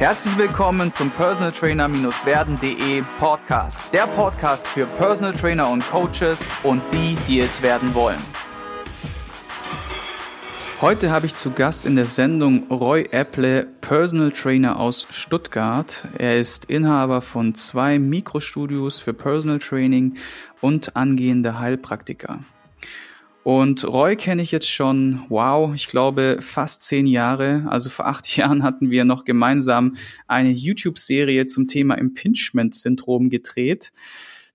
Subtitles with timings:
[0.00, 3.92] Herzlich willkommen zum Personal Trainer-werden.de Podcast.
[3.92, 8.18] Der Podcast für Personal Trainer und Coaches und die, die es werden wollen.
[10.80, 16.08] Heute habe ich zu Gast in der Sendung Roy Apple, Personal Trainer aus Stuttgart.
[16.16, 20.16] Er ist Inhaber von zwei Mikrostudios für Personal Training
[20.62, 22.38] und angehender Heilpraktiker.
[23.42, 27.64] Und Roy kenne ich jetzt schon, wow, ich glaube fast zehn Jahre.
[27.68, 29.96] Also vor acht Jahren hatten wir noch gemeinsam
[30.26, 33.92] eine YouTube-Serie zum Thema Impingement-Syndrom gedreht.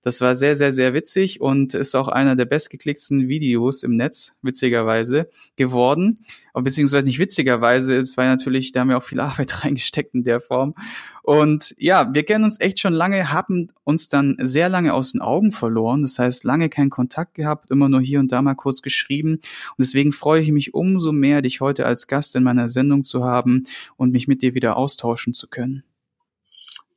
[0.06, 4.36] Das war sehr, sehr, sehr witzig und ist auch einer der bestgeklickten Videos im Netz,
[4.40, 6.20] witzigerweise, geworden.
[6.54, 10.40] Beziehungsweise nicht witzigerweise, es war natürlich, da haben wir auch viel Arbeit reingesteckt in der
[10.40, 10.76] Form.
[11.24, 15.22] Und ja, wir kennen uns echt schon lange, haben uns dann sehr lange aus den
[15.22, 16.02] Augen verloren.
[16.02, 19.32] Das heißt, lange keinen Kontakt gehabt, immer nur hier und da mal kurz geschrieben.
[19.32, 23.24] Und deswegen freue ich mich umso mehr, dich heute als Gast in meiner Sendung zu
[23.24, 23.64] haben
[23.96, 25.82] und mich mit dir wieder austauschen zu können.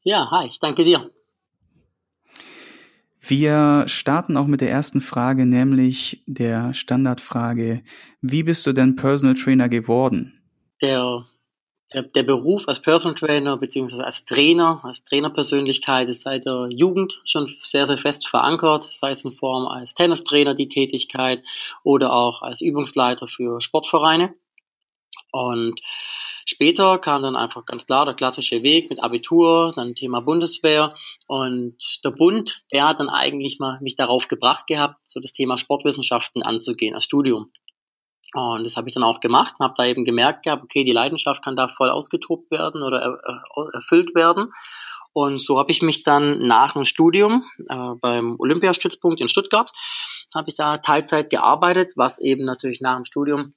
[0.03, 1.09] Ja, hi, ich danke dir.
[3.19, 7.83] Wir starten auch mit der ersten Frage, nämlich der Standardfrage.
[8.21, 10.41] Wie bist du denn Personal Trainer geworden?
[10.81, 11.25] Der,
[11.93, 17.21] der, der Beruf als Personal Trainer beziehungsweise als Trainer, als Trainerpersönlichkeit ist seit der Jugend
[17.25, 21.43] schon sehr, sehr fest verankert, sei es in Form als Tennistrainer die Tätigkeit
[21.83, 24.33] oder auch als Übungsleiter für Sportvereine.
[25.31, 25.81] Und
[26.51, 30.95] Später kam dann einfach ganz klar der klassische Weg mit Abitur, dann Thema Bundeswehr
[31.27, 35.57] und der Bund, der hat dann eigentlich mal mich darauf gebracht gehabt, so das Thema
[35.57, 37.51] Sportwissenschaften anzugehen als Studium.
[38.33, 41.43] Und das habe ich dann auch gemacht habe da eben gemerkt gehabt, okay, die Leidenschaft
[41.43, 44.51] kann da voll ausgetobt werden oder er, erfüllt werden.
[45.13, 49.71] Und so habe ich mich dann nach dem Studium äh, beim Olympiastützpunkt in Stuttgart,
[50.33, 53.53] habe ich da Teilzeit gearbeitet, was eben natürlich nach dem Studium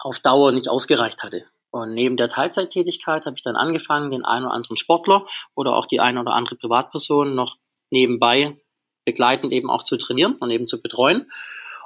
[0.00, 1.44] auf Dauer nicht ausgereicht hatte.
[1.70, 5.86] Und neben der Teilzeittätigkeit habe ich dann angefangen, den einen oder anderen Sportler oder auch
[5.86, 7.56] die eine oder andere Privatperson noch
[7.90, 8.56] nebenbei
[9.04, 11.30] begleitend eben auch zu trainieren und eben zu betreuen.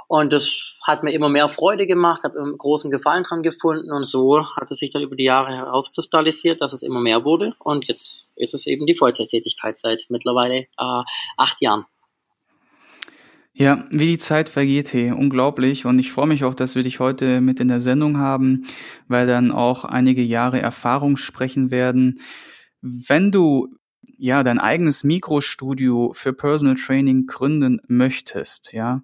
[0.09, 4.05] Und das hat mir immer mehr Freude gemacht, habe einen großen Gefallen dran gefunden und
[4.05, 7.87] so hat es sich dann über die Jahre herauskristallisiert, dass es immer mehr wurde und
[7.87, 11.03] jetzt ist es eben die Vollzeittätigkeit seit mittlerweile äh,
[11.37, 11.87] acht Jahren.
[13.55, 15.85] Ja, wie die Zeit vergeht, hey, unglaublich.
[15.85, 18.65] Und ich freue mich auch, dass wir dich heute mit in der Sendung haben,
[19.09, 22.21] weil dann auch einige Jahre Erfahrung sprechen werden.
[22.81, 23.69] Wenn du
[24.17, 29.03] ja dein eigenes Mikrostudio für Personal Training gründen möchtest, ja,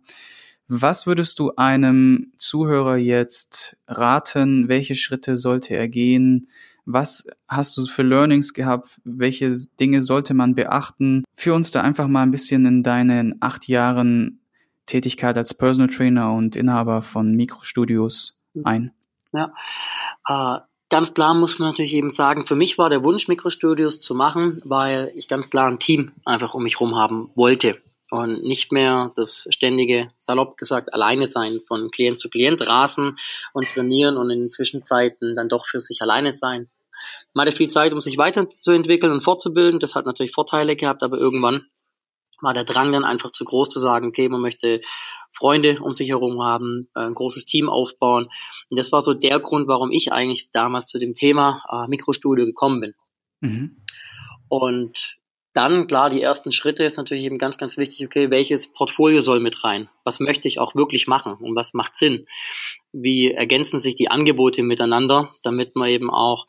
[0.66, 4.68] was würdest du einem Zuhörer jetzt raten?
[4.68, 6.48] Welche Schritte sollte er gehen?
[6.90, 8.88] Was hast du für Learnings gehabt?
[9.04, 11.22] Welche Dinge sollte man beachten?
[11.36, 14.40] Führ uns da einfach mal ein bisschen in deinen acht Jahren
[14.86, 18.92] Tätigkeit als Personal Trainer und Inhaber von Mikrostudios ein.
[19.34, 19.52] Ja,
[20.26, 24.14] äh, ganz klar muss man natürlich eben sagen, für mich war der Wunsch, Mikrostudios zu
[24.14, 28.72] machen, weil ich ganz klar ein Team einfach um mich herum haben wollte und nicht
[28.72, 33.18] mehr das ständige, salopp gesagt, alleine sein von Klient zu Klient rasen
[33.52, 36.70] und trainieren und in den Zwischenzeiten dann doch für sich alleine sein
[37.34, 39.80] man hatte viel Zeit, um sich weiterzuentwickeln und fortzubilden.
[39.80, 41.66] Das hat natürlich Vorteile gehabt, aber irgendwann
[42.40, 44.80] war der Drang dann einfach zu groß zu sagen, okay, man möchte
[45.32, 48.28] Freunde um sich herum haben, ein großes Team aufbauen.
[48.70, 52.44] Und das war so der Grund, warum ich eigentlich damals zu dem Thema äh, Mikrostudio
[52.44, 52.94] gekommen bin.
[53.40, 53.82] Mhm.
[54.48, 55.18] Und
[55.54, 59.40] dann, klar, die ersten Schritte ist natürlich eben ganz, ganz wichtig, okay, welches Portfolio soll
[59.40, 59.88] mit rein?
[60.04, 62.26] Was möchte ich auch wirklich machen und was macht Sinn?
[62.92, 66.46] Wie ergänzen sich die Angebote miteinander, damit man eben auch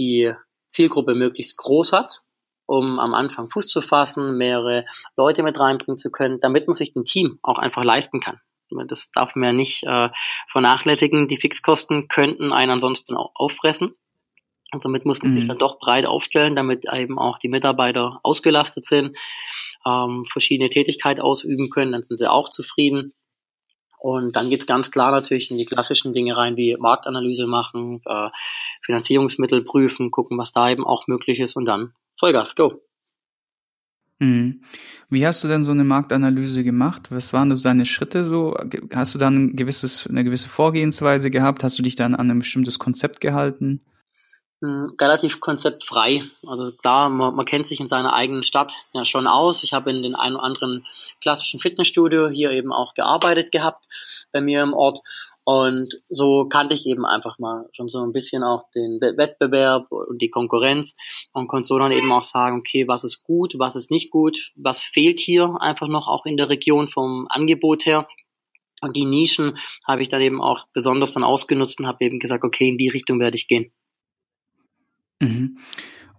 [0.00, 0.32] die
[0.68, 2.22] Zielgruppe möglichst groß hat,
[2.66, 6.94] um am Anfang Fuß zu fassen, mehrere Leute mit reinbringen zu können, damit man sich
[6.96, 8.40] ein Team auch einfach leisten kann.
[8.86, 10.08] Das darf man ja nicht äh,
[10.48, 11.26] vernachlässigen.
[11.28, 13.92] Die Fixkosten könnten einen ansonsten auch auffressen.
[14.72, 15.36] Und damit muss man mhm.
[15.36, 19.16] sich dann doch breit aufstellen, damit eben auch die Mitarbeiter ausgelastet sind,
[19.84, 23.12] ähm, verschiedene Tätigkeiten ausüben können, dann sind sie auch zufrieden.
[24.00, 28.30] Und dann geht's ganz klar natürlich in die klassischen Dinge rein, wie Marktanalyse machen, äh,
[28.80, 32.80] Finanzierungsmittel prüfen, gucken, was da eben auch möglich ist und dann Vollgas, go.
[34.20, 34.62] Mhm.
[35.10, 37.10] Wie hast du denn so eine Marktanalyse gemacht?
[37.10, 38.56] Was waren so deine Schritte so?
[38.94, 41.62] Hast du dann ein gewisses, eine gewisse Vorgehensweise gehabt?
[41.62, 43.80] Hast du dich dann an ein bestimmtes Konzept gehalten?
[44.62, 46.20] Hm, relativ konzeptfrei.
[46.46, 49.62] Also klar, man, man, kennt sich in seiner eigenen Stadt ja schon aus.
[49.62, 50.84] Ich habe in den ein oder anderen
[51.22, 53.86] klassischen Fitnessstudio hier eben auch gearbeitet gehabt
[54.32, 55.00] bei mir im Ort.
[55.44, 60.20] Und so kannte ich eben einfach mal schon so ein bisschen auch den Wettbewerb und
[60.20, 60.94] die Konkurrenz
[61.32, 64.52] und konnte so dann eben auch sagen, okay, was ist gut, was ist nicht gut,
[64.56, 68.06] was fehlt hier einfach noch auch in der Region vom Angebot her.
[68.82, 69.58] Und die Nischen
[69.88, 72.88] habe ich dann eben auch besonders dann ausgenutzt und habe eben gesagt, okay, in die
[72.88, 73.72] Richtung werde ich gehen.
[75.20, 75.56] Mhm.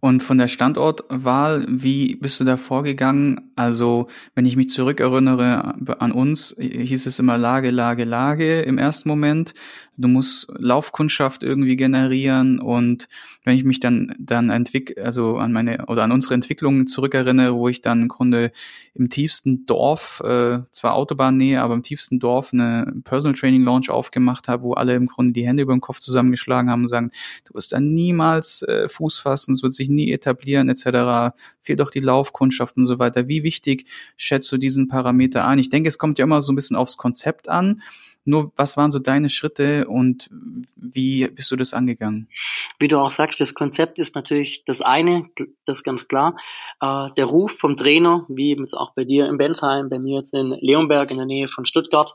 [0.02, 3.52] Und von der Standortwahl, wie bist du da vorgegangen?
[3.56, 9.08] Also, wenn ich mich zurückerinnere an uns, hieß es immer Lage, Lage, Lage im ersten
[9.08, 9.54] Moment.
[9.98, 13.08] Du musst Laufkundschaft irgendwie generieren und
[13.44, 17.68] wenn ich mich dann dann entwick also an meine oder an unsere Entwicklungen zurückerinnere, wo
[17.68, 18.52] ich dann im Grunde
[18.96, 24.48] im tiefsten Dorf, äh, zwar Autobahnnähe, aber im tiefsten Dorf eine Personal Training Launch aufgemacht
[24.48, 27.12] habe, wo alle im Grunde die Hände über den Kopf zusammengeschlagen haben und sagen,
[27.46, 31.36] du wirst da niemals äh, Fuß fassen, es wird sich nie etablieren etc.
[31.62, 33.28] Fehlt auch die Laufkundschaft und so weiter.
[33.28, 33.86] Wie wichtig
[34.18, 35.60] schätzt du diesen Parameter ein?
[35.60, 37.82] Ich denke, es kommt ja immer so ein bisschen aufs Konzept an.
[38.24, 40.30] Nur, was waren so deine Schritte und
[40.76, 42.30] wie bist du das angegangen?
[42.78, 45.28] Wie du auch sagst, das Konzept ist natürlich das eine,
[45.66, 46.38] das ist ganz klar.
[46.82, 50.36] Äh, der Ruf vom Trainer, wie jetzt auch bei dir in Bensheim, bei mir jetzt
[50.36, 52.14] in Leonberg in der Nähe von Stuttgart,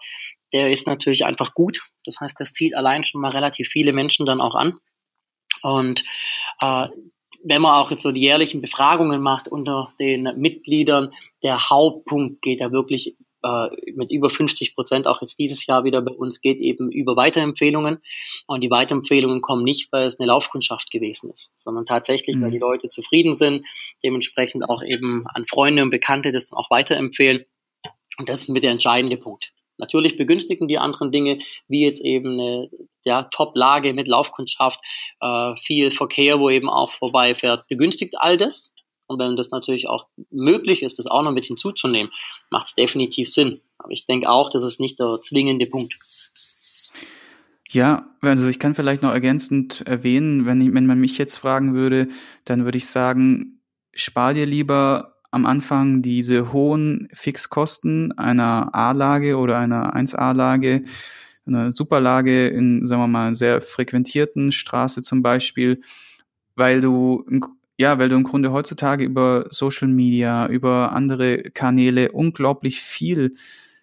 [0.52, 1.81] der ist natürlich einfach gut.
[2.05, 4.76] Das heißt, das zieht allein schon mal relativ viele Menschen dann auch an.
[5.62, 6.05] Und
[6.61, 6.87] äh,
[7.44, 11.12] wenn man auch jetzt so die jährlichen Befragungen macht unter den Mitgliedern,
[11.42, 16.02] der Hauptpunkt geht da wirklich äh, mit über 50 Prozent auch jetzt dieses Jahr wieder
[16.02, 17.98] bei uns geht eben über Weiterempfehlungen.
[18.46, 22.42] Und die Weiterempfehlungen kommen nicht, weil es eine Laufkundschaft gewesen ist, sondern tatsächlich, mhm.
[22.42, 23.64] weil die Leute zufrieden sind,
[24.02, 27.44] dementsprechend auch eben an Freunde und Bekannte das dann auch weiterempfehlen.
[28.18, 29.52] Und das ist mit der entscheidende Punkt.
[29.78, 31.38] Natürlich begünstigen die anderen Dinge,
[31.69, 32.70] wie jetzt eben eine
[33.05, 34.81] ja, Top-Lage mit Laufkundschaft,
[35.20, 38.73] äh, viel Verkehr, wo eben auch vorbeifährt, begünstigt all das.
[39.06, 42.11] Und wenn das natürlich auch möglich ist, das auch noch mit hinzuzunehmen,
[42.50, 43.61] macht es definitiv Sinn.
[43.78, 45.94] Aber ich denke auch, das ist nicht der zwingende Punkt.
[47.70, 51.75] Ja, also ich kann vielleicht noch ergänzend erwähnen, wenn, ich, wenn man mich jetzt fragen
[51.75, 52.08] würde,
[52.44, 53.61] dann würde ich sagen,
[53.93, 60.84] spar dir lieber am Anfang diese hohen Fixkosten einer A-Lage oder einer 1A-Lage,
[61.46, 65.81] einer Superlage in, sagen wir mal, sehr frequentierten Straße zum Beispiel,
[66.55, 67.25] weil du
[67.78, 73.37] ja, weil du im Grunde heutzutage über Social Media, über andere Kanäle unglaublich viel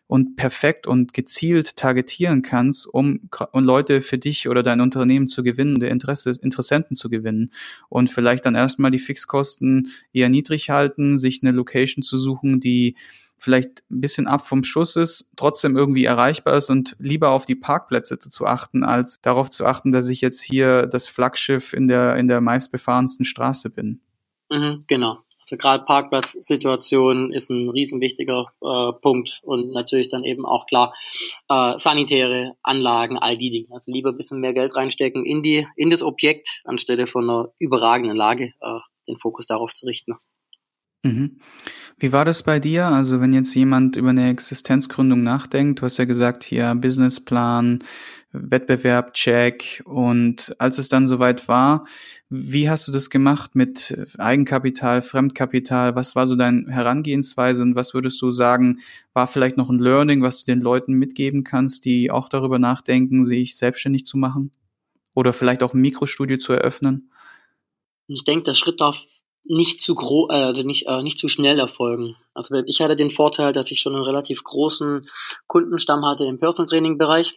[0.07, 5.43] und perfekt und gezielt targetieren kannst, um, um Leute für dich oder dein Unternehmen zu
[5.43, 7.51] gewinnen, der Interesse, Interessenten zu gewinnen.
[7.89, 12.95] Und vielleicht dann erstmal die Fixkosten eher niedrig halten, sich eine Location zu suchen, die
[13.43, 17.55] vielleicht ein bisschen ab vom Schuss ist, trotzdem irgendwie erreichbar ist und lieber auf die
[17.55, 22.15] Parkplätze zu achten, als darauf zu achten, dass ich jetzt hier das Flaggschiff in der,
[22.15, 23.99] in der meistbefahrensten Straße bin.
[24.49, 25.19] Mhm, genau.
[25.43, 30.95] Also gerade Parkplatzsituation ist ein riesen wichtiger äh, Punkt und natürlich dann eben auch klar
[31.49, 33.67] äh, sanitäre Anlagen, all die Dinge.
[33.71, 37.49] Also lieber ein bisschen mehr Geld reinstecken in die in das Objekt anstelle von einer
[37.59, 40.15] überragenden Lage äh, den Fokus darauf zu richten.
[41.03, 41.37] Mhm.
[41.99, 42.87] Wie war das bei dir?
[42.87, 47.79] Also wenn jetzt jemand über eine Existenzgründung nachdenkt, du hast ja gesagt, hier Businessplan,
[48.31, 51.85] Wettbewerb, Check und als es dann soweit war,
[52.29, 55.95] wie hast du das gemacht mit Eigenkapital, Fremdkapital?
[55.95, 58.79] Was war so deine Herangehensweise und was würdest du sagen,
[59.13, 63.23] war vielleicht noch ein Learning, was du den Leuten mitgeben kannst, die auch darüber nachdenken,
[63.23, 64.51] sich selbstständig zu machen?
[65.13, 67.11] Oder vielleicht auch ein Mikrostudio zu eröffnen?
[68.07, 68.97] Ich denke, der Schritt darf
[69.45, 72.15] nicht zu gro äh, also nicht, äh, nicht zu schnell erfolgen.
[72.33, 75.07] Also ich hatte den Vorteil, dass ich schon einen relativ großen
[75.47, 77.35] Kundenstamm hatte im Personal Training Bereich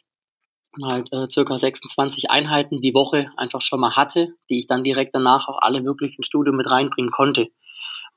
[0.84, 5.14] halt äh, circa 26 Einheiten die Woche einfach schon mal hatte, die ich dann direkt
[5.14, 7.48] danach auch alle wirklich ins Studio mit reinbringen konnte.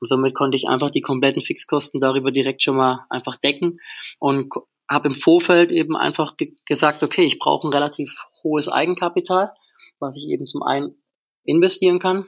[0.00, 3.78] Und somit konnte ich einfach die kompletten Fixkosten darüber direkt schon mal einfach decken
[4.18, 4.46] und
[4.90, 9.52] habe im Vorfeld eben einfach ge gesagt, okay, ich brauche ein relativ hohes Eigenkapital,
[9.98, 10.96] was ich eben zum einen
[11.44, 12.26] investieren kann,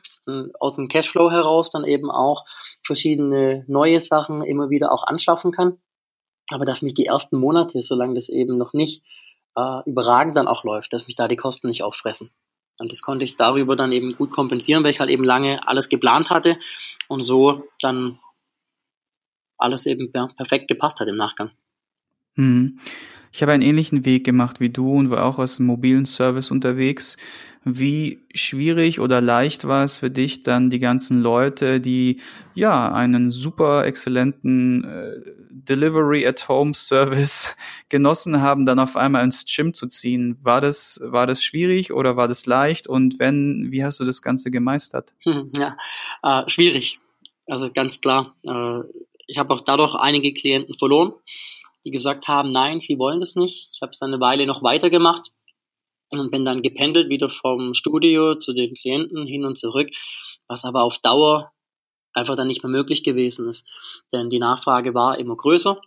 [0.58, 2.44] aus dem Cashflow heraus dann eben auch
[2.82, 5.78] verschiedene neue Sachen immer wieder auch anschaffen kann.
[6.50, 9.02] Aber dass mich die ersten Monate, solange das eben noch nicht
[9.56, 12.30] äh, überragend dann auch läuft, dass mich da die Kosten nicht auffressen.
[12.78, 15.88] Und das konnte ich darüber dann eben gut kompensieren, weil ich halt eben lange alles
[15.88, 16.58] geplant hatte
[17.08, 18.18] und so dann
[19.58, 21.50] alles eben perfekt gepasst hat im Nachgang.
[22.34, 22.78] Mhm.
[23.30, 26.50] Ich habe einen ähnlichen Weg gemacht wie du und war auch aus dem mobilen Service
[26.50, 27.16] unterwegs.
[27.64, 32.20] Wie schwierig oder leicht war es für dich dann die ganzen Leute, die
[32.54, 37.54] ja einen super exzellenten äh, Delivery at Home Service
[37.88, 40.38] genossen haben, dann auf einmal ins Gym zu ziehen?
[40.42, 42.88] War das war das schwierig oder war das leicht?
[42.88, 45.14] Und wenn, wie hast du das Ganze gemeistert?
[45.22, 45.76] Hm, ja,
[46.24, 46.98] äh, schwierig.
[47.46, 48.34] Also ganz klar.
[48.42, 48.80] Äh,
[49.28, 51.12] ich habe auch dadurch einige Klienten verloren,
[51.84, 53.70] die gesagt haben, nein, sie wollen das nicht.
[53.72, 55.30] Ich habe es dann eine Weile noch weitergemacht
[56.18, 59.88] und bin dann gependelt wieder vom Studio zu den Klienten hin und zurück,
[60.48, 61.52] was aber auf Dauer
[62.14, 63.66] einfach dann nicht mehr möglich gewesen ist.
[64.12, 65.80] Denn die Nachfrage war immer größer.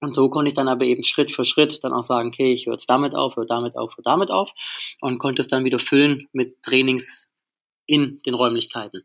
[0.00, 2.66] Und so konnte ich dann aber eben Schritt für Schritt dann auch sagen, okay, ich
[2.66, 4.52] höre jetzt damit auf, höre damit auf, höre damit auf
[5.00, 7.30] und konnte es dann wieder füllen mit Trainings
[7.86, 9.04] in den Räumlichkeiten.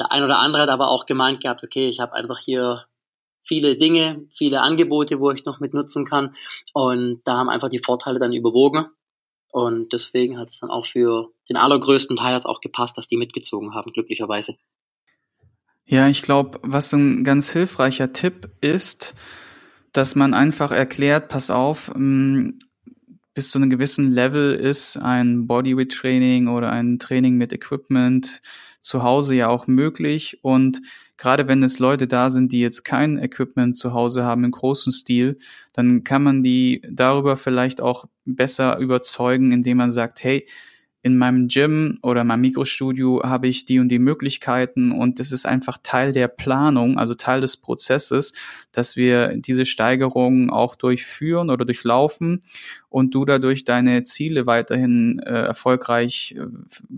[0.00, 2.86] der ein oder andere hat aber auch gemeint gehabt, okay, ich habe einfach hier
[3.46, 6.34] viele Dinge, viele Angebote, wo ich noch mit nutzen kann.
[6.72, 8.86] Und da haben einfach die Vorteile dann überwogen.
[9.56, 13.74] Und deswegen hat es dann auch für den allergrößten Teil auch gepasst, dass die mitgezogen
[13.74, 14.54] haben, glücklicherweise.
[15.86, 19.14] Ja, ich glaube, was ein ganz hilfreicher Tipp ist,
[19.92, 22.50] dass man einfach erklärt, pass auf, mm,
[23.32, 28.42] bis zu einem gewissen Level ist ein Bodyweight Training oder ein Training mit Equipment
[28.82, 30.82] zu Hause ja auch möglich und
[31.16, 34.92] gerade wenn es Leute da sind, die jetzt kein Equipment zu Hause haben im großen
[34.92, 35.38] Stil,
[35.72, 40.46] dann kann man die darüber vielleicht auch besser überzeugen, indem man sagt, hey,
[41.06, 45.46] in meinem Gym oder meinem Mikrostudio habe ich die und die Möglichkeiten und es ist
[45.46, 48.32] einfach Teil der Planung, also Teil des Prozesses,
[48.72, 52.40] dass wir diese Steigerungen auch durchführen oder durchlaufen
[52.88, 56.46] und du dadurch deine Ziele weiterhin äh, erfolgreich äh,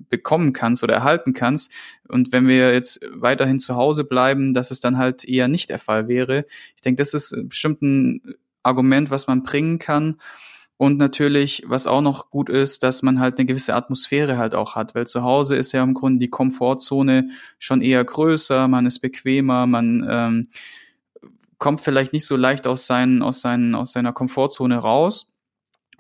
[0.09, 1.71] bekommen kannst oder erhalten kannst.
[2.09, 5.79] Und wenn wir jetzt weiterhin zu Hause bleiben, dass es dann halt eher nicht der
[5.79, 6.47] Fall wäre.
[6.77, 8.23] Ich denke, das ist bestimmt ein
[8.63, 10.17] Argument, was man bringen kann.
[10.79, 14.77] Und natürlich, was auch noch gut ist, dass man halt eine gewisse Atmosphäre halt auch
[14.77, 19.01] hat, weil zu Hause ist ja im Grunde die Komfortzone schon eher größer, man ist
[19.01, 20.47] bequemer, man ähm,
[21.59, 25.33] kommt vielleicht nicht so leicht aus, seinen, aus, seinen, aus seiner Komfortzone raus.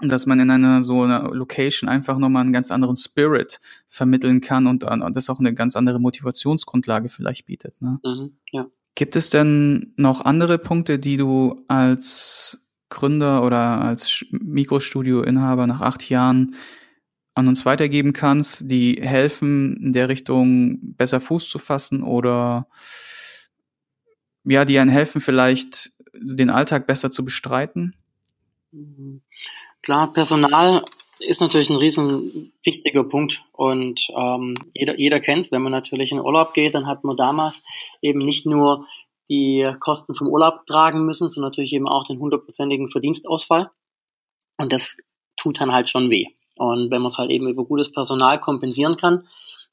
[0.01, 3.59] Und dass man in einer so einer Location einfach nochmal einen ganz anderen Spirit
[3.89, 7.83] vermitteln kann und, und das auch eine ganz andere Motivationsgrundlage vielleicht bietet.
[7.83, 7.99] Ne?
[8.05, 8.67] Mhm, ja.
[8.95, 16.09] Gibt es denn noch andere Punkte, die du als Gründer oder als Mikrostudioinhaber nach acht
[16.09, 16.55] Jahren
[17.35, 22.67] an uns weitergeben kannst, die helfen, in der Richtung besser Fuß zu fassen oder
[24.45, 27.95] ja, die einen helfen, vielleicht den Alltag besser zu bestreiten?
[29.83, 30.85] Klar, Personal
[31.21, 36.13] ist natürlich ein riesen wichtiger Punkt und ähm, jeder, jeder kennt es, wenn man natürlich
[36.13, 37.63] in Urlaub geht, dann hat man damals
[38.03, 38.87] eben nicht nur
[39.29, 43.71] die Kosten vom Urlaub tragen müssen, sondern natürlich eben auch den hundertprozentigen Verdienstausfall.
[44.57, 44.97] Und das
[45.37, 46.27] tut dann halt schon weh.
[46.57, 49.29] Und wenn man es halt eben über gutes Personal kompensieren kann,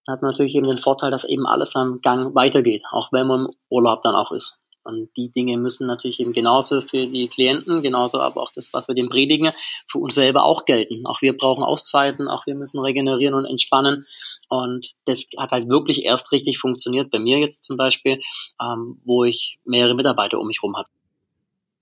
[0.07, 3.45] hat man natürlich eben den Vorteil, dass eben alles am Gang weitergeht, auch wenn man
[3.45, 4.59] im Urlaub dann auch ist.
[4.85, 8.87] Und die Dinge müssen natürlich eben genauso für die Klienten, genauso aber auch das, was
[8.87, 9.51] wir dem predigen,
[9.87, 11.07] für uns selber auch gelten.
[11.07, 14.05] Auch wir brauchen Auszeiten, auch wir müssen regenerieren und entspannen.
[14.47, 18.21] Und das hat halt wirklich erst richtig funktioniert, bei mir jetzt zum Beispiel,
[18.61, 20.91] ähm, wo ich mehrere Mitarbeiter um mich herum hatte.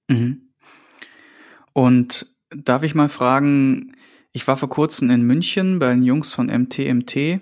[0.07, 0.53] Mhm.
[1.73, 3.97] Und darf ich mal fragen,
[4.31, 7.41] ich war vor kurzem in München bei den Jungs von MTMT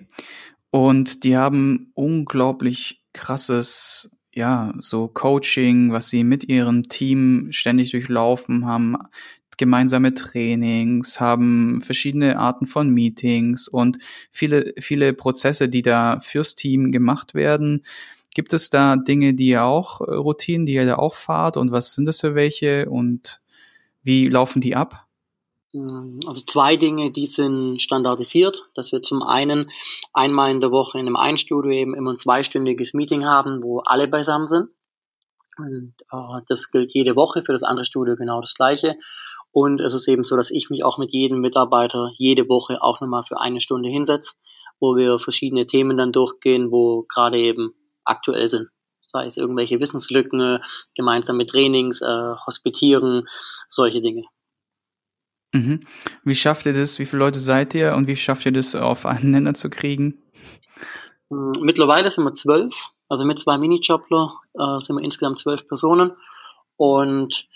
[0.72, 8.66] und die haben unglaublich krasses ja, so Coaching, was sie mit ihrem Team ständig durchlaufen
[8.66, 8.98] haben,
[9.58, 14.00] gemeinsame Trainings, haben verschiedene Arten von Meetings und
[14.32, 17.86] viele, viele Prozesse, die da fürs Team gemacht werden.
[18.34, 21.72] Gibt es da Dinge, die ihr auch, äh, Routinen, die ihr da auch fahrt und
[21.72, 23.42] was sind das für welche und
[24.04, 25.08] wie laufen die ab?
[25.74, 29.72] Ähm, also zwei Dinge, die sind standardisiert, dass wir zum einen
[30.14, 34.08] einmal in der Woche in einem Einstudio eben immer ein zweistündiges Meeting haben, wo alle
[34.08, 34.70] beisammen sind.
[35.58, 38.98] Und äh, das gilt jede Woche, für das andere Studio genau das gleiche.
[39.52, 43.02] Und es ist eben so, dass ich mich auch mit jedem Mitarbeiter jede Woche auch
[43.02, 44.36] nochmal für eine Stunde hinsetze,
[44.80, 47.74] wo wir verschiedene Themen dann durchgehen, wo gerade eben
[48.06, 48.70] aktuell sind.
[49.08, 50.60] Sei es irgendwelche Wissenslücken,
[50.96, 53.28] gemeinsame Trainings, äh, Hospitieren,
[53.68, 54.24] solche Dinge.
[55.54, 55.86] Mhm.
[56.24, 57.00] Wie schafft ihr das?
[57.00, 60.22] Wie viele Leute seid ihr und wie schafft ihr das auf einen Nenner zu kriegen?
[61.30, 66.12] Hm, mittlerweile sind wir zwölf, also mit zwei Minijobler äh, sind wir insgesamt zwölf Personen
[66.78, 67.48] und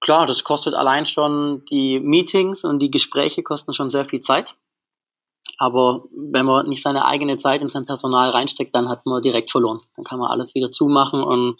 [0.00, 4.54] klar, das kostet allein schon die Meetings und die Gespräche kosten schon sehr viel Zeit.
[5.58, 9.52] Aber wenn man nicht seine eigene Zeit in sein Personal reinsteckt, dann hat man direkt
[9.52, 9.80] verloren.
[9.94, 11.56] Dann kann man alles wieder zumachen und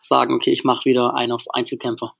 [0.00, 2.14] sagen, okay, ich mache wieder einen auf Einzelkämpfer.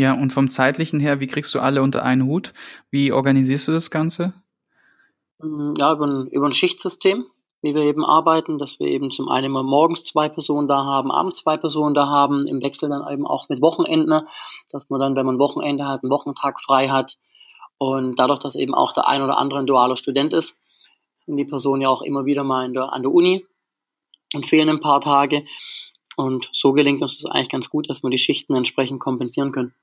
[0.00, 2.54] Ja, und vom zeitlichen her, wie kriegst du alle unter einen Hut?
[2.90, 4.32] Wie organisierst du das Ganze?
[5.40, 7.26] Mm, ja, über ein, über ein Schichtsystem,
[7.60, 11.10] wie wir eben arbeiten, dass wir eben zum einen immer morgens zwei Personen da haben,
[11.10, 14.22] abends zwei Personen da haben, im Wechsel dann eben auch mit Wochenenden,
[14.72, 17.18] dass man dann, wenn man Wochenende hat, einen Wochentag frei hat.
[17.76, 20.56] Und dadurch, dass eben auch der ein oder andere ein dualer Student ist,
[21.12, 23.44] sind die Personen ja auch immer wieder mal der, an der Uni
[24.34, 25.44] und fehlen ein paar Tage.
[26.16, 29.74] Und so gelingt uns das eigentlich ganz gut, dass wir die Schichten entsprechend kompensieren können.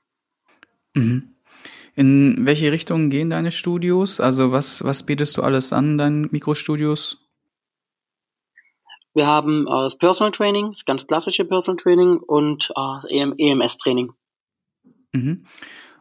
[0.98, 1.36] Mhm.
[1.96, 4.20] In welche Richtung gehen deine Studios?
[4.20, 7.28] Also was, was bietest du alles an, deinen Mikrostudios?
[9.14, 14.14] Wir haben äh, das Personal Training, das ganz klassische Personal Training und äh, EMS Training.
[15.14, 15.46] Mhm.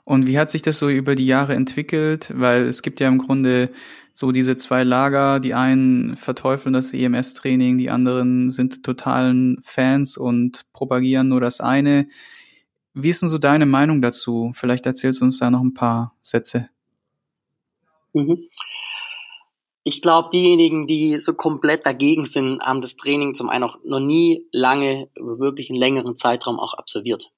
[0.04, 2.30] Und wie hat sich das so über die Jahre entwickelt?
[2.34, 3.70] Weil es gibt ja im Grunde
[4.12, 5.40] so diese zwei Lager.
[5.40, 12.06] Die einen verteufeln das EMS-Training, die anderen sind totalen Fans und propagieren nur das eine.
[12.98, 14.52] Wie ist denn so deine Meinung dazu?
[14.54, 16.70] Vielleicht erzählst du uns da noch ein paar Sätze.
[18.14, 18.48] Mhm.
[19.82, 24.00] Ich glaube, diejenigen, die so komplett dagegen sind, haben das Training zum einen auch noch
[24.00, 27.30] nie lange, wirklich einen längeren Zeitraum auch absolviert.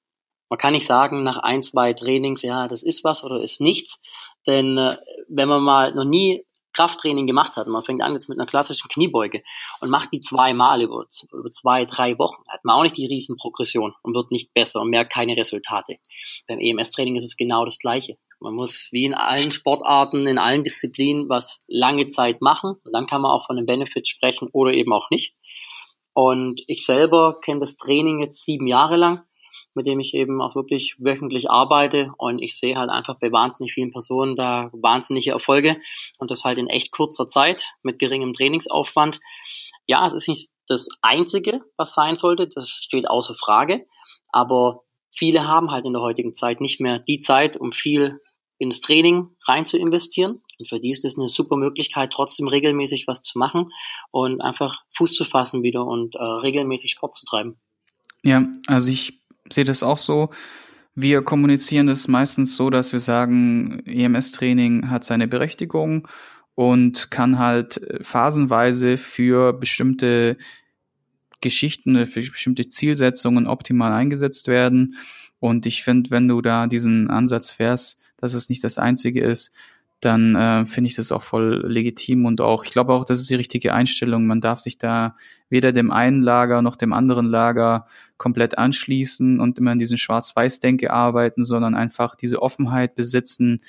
[0.47, 3.99] Man kann nicht sagen, nach ein, zwei Trainings, ja, das ist was oder ist nichts.
[4.47, 4.95] Denn äh,
[5.27, 8.89] wenn man mal noch nie Krafttraining gemacht hat, man fängt an jetzt mit einer klassischen
[8.89, 9.43] Kniebeuge
[9.81, 13.93] und macht die zweimal über, über zwei, drei Wochen, hat man auch nicht die Riesenprogression
[14.03, 15.97] und wird nicht besser und merkt keine Resultate.
[16.47, 18.17] Beim EMS-Training ist es genau das Gleiche.
[18.39, 22.75] Man muss wie in allen Sportarten, in allen Disziplinen was lange Zeit machen.
[22.83, 25.35] Und dann kann man auch von den Benefits sprechen oder eben auch nicht.
[26.13, 29.23] Und ich selber kenne das Training jetzt sieben Jahre lang
[29.73, 33.73] mit dem ich eben auch wirklich wöchentlich arbeite und ich sehe halt einfach bei wahnsinnig
[33.73, 35.77] vielen Personen da wahnsinnige Erfolge
[36.17, 39.19] und das halt in echt kurzer Zeit mit geringem Trainingsaufwand.
[39.87, 43.85] Ja, es ist nicht das Einzige, was sein sollte, das steht außer Frage,
[44.29, 48.19] aber viele haben halt in der heutigen Zeit nicht mehr die Zeit, um viel
[48.59, 50.41] ins Training rein zu investieren.
[50.59, 53.71] Und für die ist es eine super Möglichkeit, trotzdem regelmäßig was zu machen
[54.11, 57.59] und einfach Fuß zu fassen wieder und äh, regelmäßig Sport zu treiben.
[58.21, 59.18] Ja, also ich
[59.51, 60.29] sehe das auch so.
[60.95, 66.07] Wir kommunizieren das meistens so, dass wir sagen, EMS-Training hat seine Berechtigung
[66.55, 70.37] und kann halt äh, phasenweise für bestimmte
[71.41, 74.95] Geschichten, für bestimmte Zielsetzungen optimal eingesetzt werden.
[75.39, 79.53] Und ich finde, wenn du da diesen Ansatz fährst, dass es nicht das einzige ist,
[79.99, 83.29] dann äh, finde ich das auch voll legitim und auch, ich glaube auch, das ist
[83.29, 84.27] die richtige Einstellung.
[84.27, 85.15] Man darf sich da
[85.49, 87.85] weder dem einen Lager noch dem anderen Lager
[88.17, 93.61] komplett anschließen und immer in diesen Schwarz-Weiß-Denke arbeiten, sondern einfach diese Offenheit besitzen,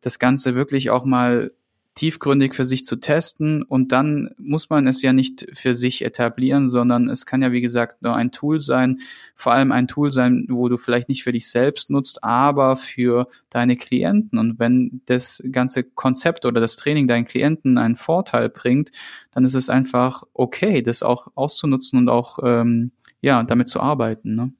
[0.00, 1.52] das Ganze wirklich auch mal
[1.96, 6.68] tiefgründig für sich zu testen und dann muss man es ja nicht für sich etablieren,
[6.68, 9.00] sondern es kann ja wie gesagt nur ein Tool sein,
[9.34, 13.28] vor allem ein Tool sein, wo du vielleicht nicht für dich selbst nutzt, aber für
[13.50, 18.92] deine Klienten und wenn das ganze Konzept oder das Training deinen Klienten einen Vorteil bringt,
[19.32, 24.36] dann ist es einfach okay, das auch auszunutzen und auch ähm, ja damit zu arbeiten.
[24.36, 24.52] Ne?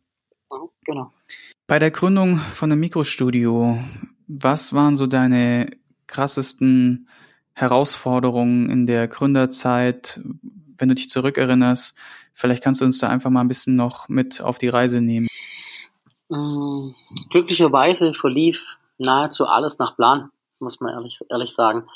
[0.85, 1.13] Genau.
[1.67, 3.79] Bei der Gründung von einem Mikrostudio,
[4.29, 5.69] was waren so deine
[6.07, 7.09] krassesten
[7.57, 10.21] Herausforderungen in der Gründerzeit,
[10.77, 11.97] wenn du dich zurückerinnerst?
[12.35, 15.27] Vielleicht kannst du uns da einfach mal ein bisschen noch mit auf die Reise nehmen.
[16.29, 16.90] Mm,
[17.31, 21.88] glücklicherweise verlief nahezu alles nach Plan, muss man ehrlich, ehrlich sagen.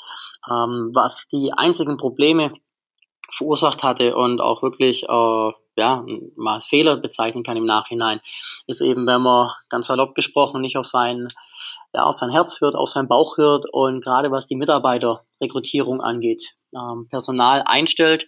[0.49, 2.55] Ähm, was die einzigen Probleme
[3.29, 6.03] verursacht hatte und auch wirklich äh, ja,
[6.35, 8.19] mal als Fehler bezeichnen kann im Nachhinein,
[8.65, 11.27] ist eben, wenn man ganz salopp gesprochen nicht auf sein,
[11.93, 16.53] ja, auf sein Herz hört, auf seinen Bauch hört und gerade was die Mitarbeiterrekrutierung angeht,
[16.73, 18.27] ähm, Personal einstellt,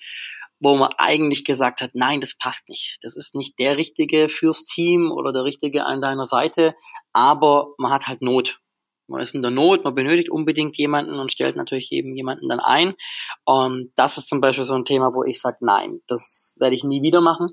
[0.60, 2.97] wo man eigentlich gesagt hat, nein, das passt nicht.
[3.02, 6.76] Das ist nicht der Richtige fürs Team oder der Richtige an deiner Seite,
[7.12, 8.60] aber man hat halt Not.
[9.08, 12.62] Man ist in der Not, man benötigt unbedingt jemanden und stellt natürlich eben jemanden dann
[12.62, 12.95] ein.
[13.45, 16.86] Und das ist zum Beispiel so ein Thema, wo ich sage, nein, das werde ich
[16.86, 17.49] nie wieder machen.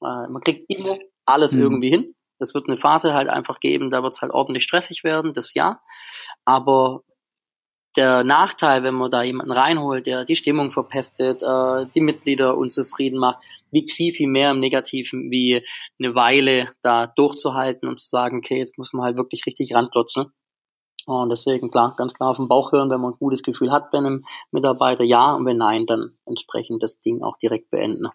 [0.00, 1.62] Man kriegt immer alles mhm.
[1.62, 2.14] irgendwie hin.
[2.42, 5.54] Es wird eine Phase halt einfach geben, da wird es halt ordentlich stressig werden, das
[5.54, 5.80] ja.
[6.44, 7.02] Aber
[7.96, 13.18] der Nachteil, wenn man da jemanden reinholt, der die Stimmung verpestet, äh, die Mitglieder unzufrieden
[13.18, 15.64] macht, wiegt viel, viel mehr im Negativen, wie
[15.98, 20.32] eine Weile da durchzuhalten und zu sagen, okay, jetzt muss man halt wirklich richtig ranklotzen.
[21.04, 23.90] Und deswegen, klar, ganz klar auf den Bauch hören, wenn man ein gutes Gefühl hat
[23.90, 28.06] bei einem Mitarbeiter, ja, und wenn nein, dann entsprechend das Ding auch direkt beenden.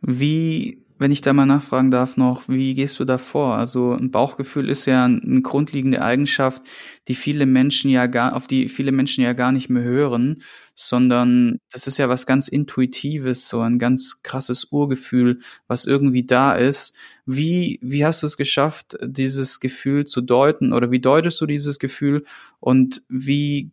[0.00, 3.54] Wie wenn ich da mal nachfragen darf noch, wie gehst du da vor?
[3.54, 6.62] Also ein Bauchgefühl ist ja eine grundlegende Eigenschaft,
[7.06, 10.42] die viele Menschen ja gar, auf die viele Menschen ja gar nicht mehr hören,
[10.74, 16.52] sondern das ist ja was ganz Intuitives, so ein ganz krasses Urgefühl, was irgendwie da
[16.52, 16.94] ist.
[17.26, 21.78] Wie, wie hast du es geschafft, dieses Gefühl zu deuten oder wie deutest du dieses
[21.78, 22.24] Gefühl
[22.60, 23.70] und wie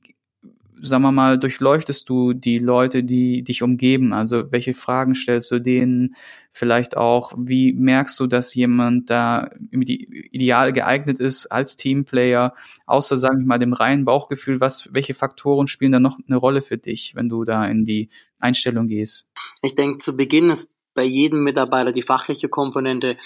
[0.82, 4.14] sagen wir mal, durchleuchtest du die Leute, die dich umgeben?
[4.14, 6.16] Also welche Fragen stellst du denen?
[6.52, 12.54] Vielleicht auch, wie merkst du, dass jemand da ideal geeignet ist als Teamplayer,
[12.86, 14.62] außer, sagen wir mal, dem reinen Bauchgefühl?
[14.62, 18.10] Was, welche Faktoren spielen da noch eine Rolle für dich, wenn du da in die
[18.40, 19.30] Einstellung gehst?
[19.62, 23.18] Ich denke, zu Beginn ist bei jedem Mitarbeiter die fachliche Komponente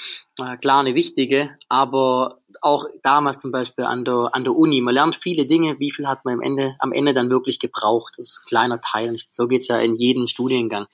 [0.42, 4.94] äh, klar eine wichtige, aber auch damals zum Beispiel an der, an der Uni, man
[4.94, 8.16] lernt viele Dinge, wie viel hat man am Ende, am Ende dann wirklich gebraucht.
[8.18, 9.16] Das ist ein kleiner Teil.
[9.30, 10.88] So geht's ja in jedem Studiengang.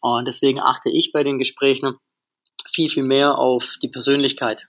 [0.00, 1.96] Und deswegen achte ich bei den Gesprächen
[2.72, 4.66] viel, viel mehr auf die Persönlichkeit.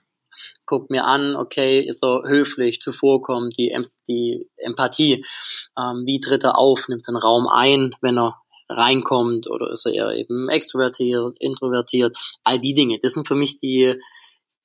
[0.66, 3.74] guckt mir an, okay, ist er höflich, zuvorkommt, die,
[4.06, 5.24] die Empathie,
[5.78, 9.92] ähm, wie tritt er auf, nimmt den Raum ein, wenn er reinkommt oder ist er
[9.92, 12.98] eher eben extrovertiert, introvertiert, all die Dinge.
[13.00, 13.94] Das sind für mich die,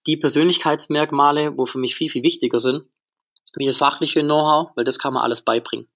[0.08, 2.86] die Persönlichkeitsmerkmale, wo für mich viel, viel wichtiger sind,
[3.56, 5.88] wie das fachliche Know-how, weil das kann man alles beibringen.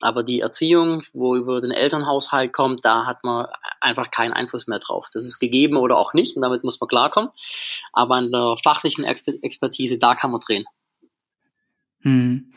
[0.00, 3.48] Aber die Erziehung, wo über den Elternhaushalt kommt, da hat man
[3.80, 5.08] einfach keinen Einfluss mehr drauf.
[5.12, 7.30] Das ist gegeben oder auch nicht und damit muss man klarkommen.
[7.92, 10.64] Aber an der fachlichen Expertise, da kann man drehen.
[12.02, 12.52] Hm.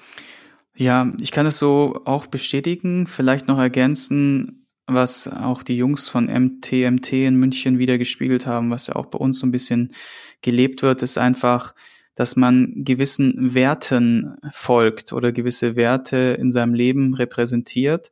[0.76, 6.26] Ja, ich kann es so auch bestätigen, vielleicht noch ergänzen, was auch die Jungs von
[6.26, 9.94] MTMT in München wieder gespiegelt haben, was ja auch bei uns so ein bisschen
[10.42, 11.74] gelebt wird, ist einfach,
[12.16, 18.12] dass man gewissen Werten folgt oder gewisse Werte in seinem Leben repräsentiert.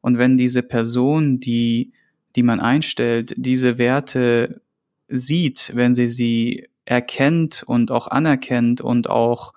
[0.00, 1.92] Und wenn diese Person, die,
[2.36, 4.62] die man einstellt, diese Werte
[5.08, 9.52] sieht, wenn sie sie erkennt und auch anerkennt und auch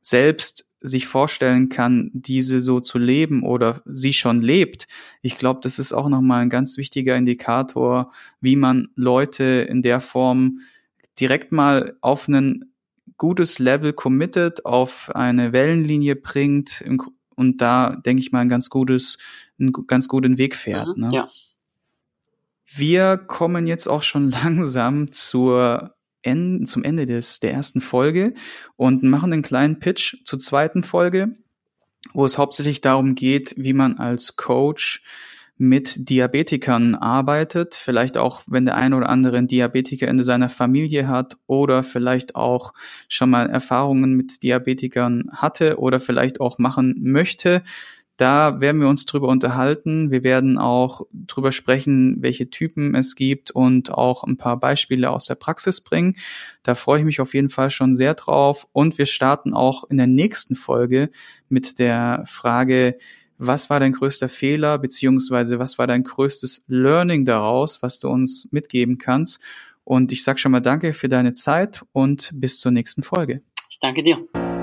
[0.00, 4.86] selbst sich vorstellen kann, diese so zu leben oder sie schon lebt.
[5.22, 8.10] Ich glaube, das ist auch nochmal ein ganz wichtiger Indikator,
[8.40, 10.60] wie man Leute in der Form
[11.18, 12.72] direkt mal auf einen
[13.16, 16.84] gutes Level committed auf eine Wellenlinie bringt
[17.34, 19.18] und da, denke ich mal, ein ganz gutes,
[19.58, 20.96] einen ganz guten Weg fährt.
[20.96, 21.10] Mhm, ne?
[21.14, 21.28] Ja.
[22.66, 25.95] Wir kommen jetzt auch schon langsam zur
[26.26, 28.34] End, zum Ende des, der ersten Folge
[28.76, 31.36] und machen einen kleinen Pitch zur zweiten Folge,
[32.12, 35.02] wo es hauptsächlich darum geht, wie man als Coach
[35.58, 41.08] mit Diabetikern arbeitet, vielleicht auch, wenn der eine oder andere einen Diabetiker in seiner Familie
[41.08, 42.74] hat oder vielleicht auch
[43.08, 47.62] schon mal Erfahrungen mit Diabetikern hatte oder vielleicht auch machen möchte.
[48.16, 50.10] Da werden wir uns drüber unterhalten.
[50.10, 55.26] Wir werden auch drüber sprechen, welche Typen es gibt und auch ein paar Beispiele aus
[55.26, 56.16] der Praxis bringen.
[56.62, 58.66] Da freue ich mich auf jeden Fall schon sehr drauf.
[58.72, 61.10] Und wir starten auch in der nächsten Folge
[61.48, 62.96] mit der Frage,
[63.38, 68.48] was war dein größter Fehler, beziehungsweise was war dein größtes Learning daraus, was du uns
[68.50, 69.40] mitgeben kannst?
[69.84, 73.42] Und ich sag schon mal danke für deine Zeit und bis zur nächsten Folge.
[73.70, 74.26] Ich danke dir.